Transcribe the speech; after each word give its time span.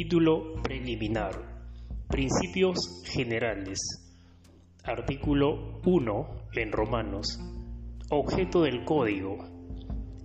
Título 0.00 0.62
preliminar. 0.62 1.32
Principios 2.06 3.02
generales. 3.04 3.80
Artículo 4.84 5.80
1 5.84 6.28
en 6.52 6.70
Romanos. 6.70 7.40
Objeto 8.08 8.62
del 8.62 8.84
código. 8.84 9.38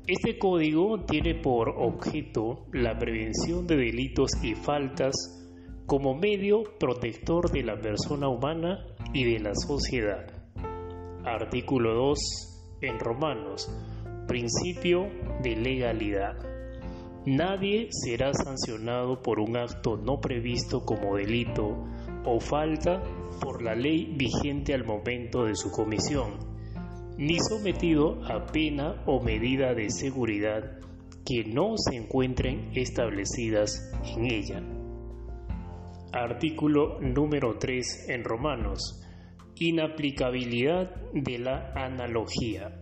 Este 0.05 0.37
código 0.37 1.03
tiene 1.05 1.33
por 1.33 1.69
objeto 1.69 2.67
la 2.71 2.99
prevención 2.99 3.65
de 3.65 3.77
delitos 3.77 4.29
y 4.43 4.53
faltas 4.53 5.15
como 5.87 6.13
medio 6.13 6.61
protector 6.79 7.49
de 7.49 7.63
la 7.63 7.81
persona 7.81 8.29
humana 8.29 8.85
y 9.11 9.23
de 9.23 9.39
la 9.39 9.55
sociedad. 9.55 10.27
Artículo 11.25 11.95
2 11.95 12.19
en 12.81 12.99
Romanos. 12.99 13.75
Principio 14.27 15.09
de 15.41 15.55
legalidad. 15.55 16.52
Nadie 17.25 17.87
será 17.89 18.33
sancionado 18.33 19.21
por 19.21 19.39
un 19.39 19.55
acto 19.55 19.95
no 19.95 20.19
previsto 20.19 20.83
como 20.83 21.15
delito 21.15 21.85
o 22.25 22.39
falta 22.41 23.01
por 23.39 23.61
la 23.61 23.75
ley 23.75 24.13
vigente 24.17 24.73
al 24.73 24.83
momento 24.83 25.45
de 25.45 25.55
su 25.55 25.71
comisión, 25.71 26.37
ni 27.17 27.39
sometido 27.39 28.21
a 28.25 28.45
pena 28.45 29.01
o 29.05 29.21
medida 29.21 29.73
de 29.73 29.89
seguridad 29.89 30.79
que 31.25 31.45
no 31.45 31.75
se 31.77 31.95
encuentren 31.95 32.71
establecidas 32.75 33.89
en 34.03 34.25
ella. 34.29 34.61
Artículo 36.11 36.99
número 36.99 37.57
3 37.57 38.09
en 38.09 38.25
Romanos. 38.25 39.01
Inaplicabilidad 39.55 40.93
de 41.13 41.39
la 41.39 41.71
analogía. 41.73 42.81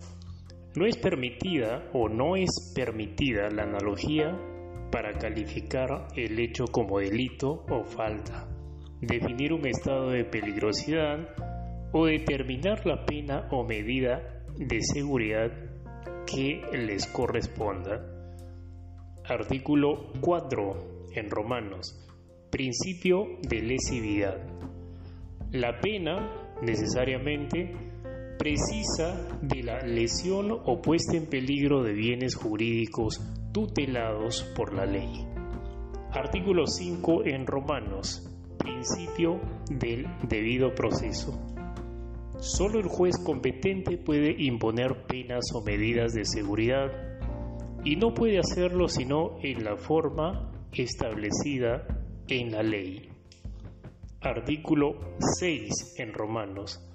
No 0.73 0.85
es 0.85 0.97
permitida 0.97 1.89
o 1.91 2.07
no 2.07 2.37
es 2.37 2.71
permitida 2.73 3.49
la 3.49 3.63
analogía 3.63 4.37
para 4.89 5.11
calificar 5.11 6.07
el 6.15 6.39
hecho 6.39 6.65
como 6.65 6.99
delito 6.99 7.65
o 7.69 7.83
falta, 7.83 8.47
definir 9.01 9.51
un 9.51 9.67
estado 9.67 10.11
de 10.11 10.23
peligrosidad 10.23 11.27
o 11.91 12.05
determinar 12.05 12.85
la 12.85 13.05
pena 13.05 13.49
o 13.51 13.65
medida 13.65 14.45
de 14.57 14.81
seguridad 14.81 15.51
que 16.25 16.61
les 16.71 17.05
corresponda. 17.07 18.05
Artículo 19.25 20.13
4 20.21 21.09
en 21.15 21.29
Romanos. 21.29 21.97
Principio 22.49 23.27
de 23.41 23.61
lesividad. 23.61 24.37
La 25.51 25.81
pena 25.81 26.57
necesariamente 26.61 27.90
precisa 28.41 29.37
de 29.43 29.61
la 29.61 29.81
lesión 29.81 30.49
o 30.51 30.81
puesta 30.81 31.15
en 31.15 31.27
peligro 31.27 31.83
de 31.83 31.93
bienes 31.93 32.33
jurídicos 32.33 33.21
tutelados 33.53 34.41
por 34.55 34.73
la 34.73 34.87
ley. 34.87 35.27
Artículo 36.11 36.65
5 36.65 37.25
en 37.25 37.45
Romanos. 37.45 38.27
Principio 38.57 39.39
del 39.69 40.07
debido 40.27 40.73
proceso. 40.73 41.39
Solo 42.39 42.79
el 42.79 42.87
juez 42.87 43.15
competente 43.23 43.99
puede 43.99 44.33
imponer 44.41 45.05
penas 45.05 45.45
o 45.53 45.61
medidas 45.61 46.13
de 46.13 46.25
seguridad 46.25 46.89
y 47.85 47.95
no 47.95 48.15
puede 48.15 48.39
hacerlo 48.39 48.87
sino 48.87 49.37
en 49.43 49.63
la 49.63 49.77
forma 49.77 50.51
establecida 50.73 51.85
en 52.27 52.51
la 52.53 52.63
ley. 52.63 53.07
Artículo 54.19 54.95
6 55.37 55.99
en 55.99 56.11
Romanos 56.11 56.87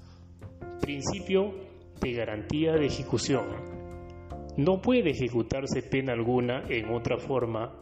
Principio 0.87 1.53
de 2.01 2.13
garantía 2.13 2.75
de 2.75 2.87
ejecución. 2.87 3.45
No 4.57 4.81
puede 4.81 5.11
ejecutarse 5.11 5.83
pena 5.83 6.13
alguna 6.13 6.63
en 6.69 6.95
otra 6.95 7.19
forma 7.19 7.75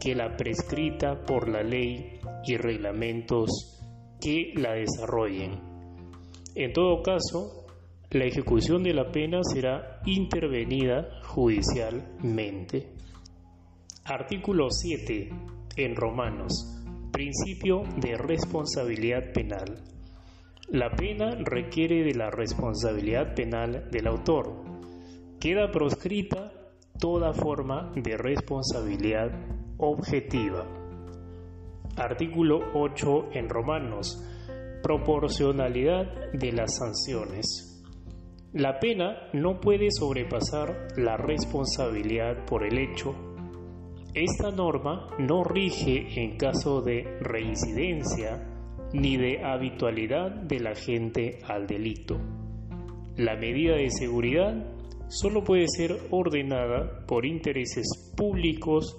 que 0.00 0.14
la 0.14 0.38
prescrita 0.38 1.20
por 1.26 1.50
la 1.50 1.62
ley 1.62 2.18
y 2.46 2.56
reglamentos 2.56 3.50
que 4.18 4.54
la 4.56 4.72
desarrollen. 4.72 5.60
En 6.54 6.72
todo 6.72 7.02
caso, 7.02 7.66
la 8.10 8.24
ejecución 8.24 8.82
de 8.82 8.94
la 8.94 9.12
pena 9.12 9.40
será 9.42 10.00
intervenida 10.06 11.20
judicialmente. 11.24 12.94
Artículo 14.06 14.70
7 14.70 15.28
en 15.76 15.94
Romanos. 15.94 16.82
Principio 17.12 17.82
de 18.00 18.16
responsabilidad 18.16 19.30
penal. 19.34 19.95
La 20.70 20.90
pena 20.90 21.30
requiere 21.44 22.02
de 22.02 22.14
la 22.14 22.28
responsabilidad 22.28 23.36
penal 23.36 23.88
del 23.88 24.08
autor. 24.08 24.64
Queda 25.38 25.70
proscrita 25.70 26.52
toda 26.98 27.32
forma 27.32 27.92
de 27.94 28.16
responsabilidad 28.16 29.30
objetiva. 29.78 30.66
Artículo 31.96 32.58
8 32.74 33.28
en 33.34 33.48
Romanos. 33.48 34.20
Proporcionalidad 34.82 36.32
de 36.32 36.50
las 36.50 36.78
sanciones. 36.78 37.84
La 38.52 38.80
pena 38.80 39.28
no 39.34 39.60
puede 39.60 39.92
sobrepasar 39.92 40.88
la 40.96 41.16
responsabilidad 41.16 42.44
por 42.44 42.66
el 42.66 42.76
hecho. 42.76 43.14
Esta 44.14 44.50
norma 44.50 45.14
no 45.20 45.44
rige 45.44 46.24
en 46.24 46.36
caso 46.36 46.80
de 46.80 47.04
reincidencia 47.20 48.55
ni 49.00 49.16
de 49.16 49.44
habitualidad 49.44 50.30
de 50.30 50.60
la 50.60 50.74
gente 50.74 51.38
al 51.46 51.66
delito. 51.66 52.18
La 53.16 53.36
medida 53.36 53.76
de 53.76 53.90
seguridad 53.90 54.54
solo 55.08 55.44
puede 55.44 55.66
ser 55.68 55.96
ordenada 56.10 57.04
por 57.06 57.26
intereses 57.26 57.86
públicos 58.16 58.98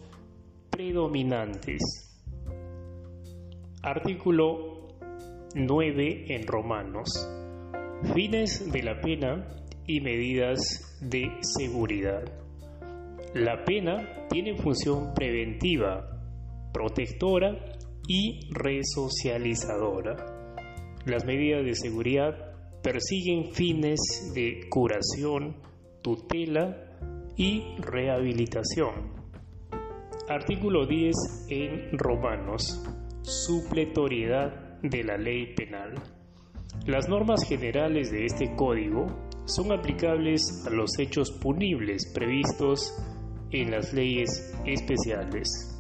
predominantes. 0.70 1.82
Artículo 3.82 4.88
9 5.56 6.26
en 6.36 6.46
Romanos. 6.46 7.10
Fines 8.14 8.72
de 8.72 8.84
la 8.84 9.02
pena 9.02 9.48
y 9.88 10.02
medidas 10.02 11.00
de 11.02 11.32
seguridad. 11.42 12.24
La 13.34 13.64
pena 13.66 14.28
tiene 14.30 14.56
función 14.58 15.14
preventiva, 15.14 16.22
protectora 16.74 17.78
y 18.08 18.50
resocializadora. 18.52 20.16
Las 21.06 21.26
medidas 21.26 21.64
de 21.66 21.76
seguridad 21.76 22.34
persiguen 22.82 23.54
fines 23.54 24.00
de 24.34 24.68
curación, 24.70 25.58
tutela 26.02 26.76
y 27.36 27.64
rehabilitación. 27.80 29.14
Artículo 30.30 30.86
10 30.86 31.16
en 31.50 31.98
Romanos. 31.98 32.84
Supletoriedad 33.22 34.80
de 34.82 35.04
la 35.04 35.18
ley 35.18 35.54
penal. 35.56 35.96
Las 36.86 37.10
normas 37.10 37.48
generales 37.48 38.12
de 38.12 38.26
este 38.26 38.56
código 38.56 39.08
son 39.46 39.72
aplicables 39.72 40.66
a 40.66 40.70
los 40.70 40.98
hechos 41.00 41.32
punibles 41.32 42.12
previstos 42.14 42.94
en 43.52 43.72
las 43.72 43.94
leyes 43.94 44.54
especiales. 44.66 45.77